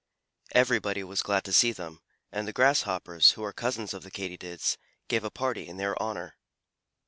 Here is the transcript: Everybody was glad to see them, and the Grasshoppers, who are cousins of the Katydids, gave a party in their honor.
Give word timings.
Everybody 0.55 1.03
was 1.03 1.21
glad 1.21 1.43
to 1.43 1.53
see 1.53 1.71
them, 1.71 2.01
and 2.31 2.47
the 2.47 2.53
Grasshoppers, 2.53 3.33
who 3.33 3.43
are 3.43 3.53
cousins 3.53 3.93
of 3.93 4.01
the 4.01 4.09
Katydids, 4.09 4.79
gave 5.07 5.23
a 5.23 5.29
party 5.29 5.67
in 5.67 5.77
their 5.77 5.93
honor. 6.01 6.37